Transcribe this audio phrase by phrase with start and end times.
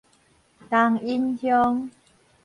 [0.67, 1.91] 東引鄉